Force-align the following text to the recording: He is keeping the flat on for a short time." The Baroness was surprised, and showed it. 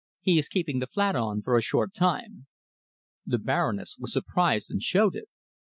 He 0.19 0.39
is 0.39 0.49
keeping 0.49 0.79
the 0.79 0.87
flat 0.87 1.15
on 1.15 1.43
for 1.43 1.55
a 1.55 1.61
short 1.61 1.93
time." 1.93 2.47
The 3.23 3.37
Baroness 3.37 3.97
was 3.99 4.11
surprised, 4.11 4.71
and 4.71 4.81
showed 4.81 5.15
it. 5.15 5.29